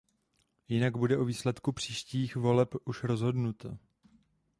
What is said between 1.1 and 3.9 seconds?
o výsledku příštích voleb už rozhodnuto.